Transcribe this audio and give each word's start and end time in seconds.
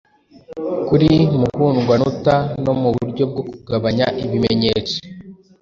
kuri 0.87 1.11
muhundwanota 1.39 2.35
no 2.63 2.73
mu 2.81 2.89
buryo 2.95 3.23
bwo 3.31 3.43
kugabanya 3.49 4.05
ibimenyetso 4.23 4.95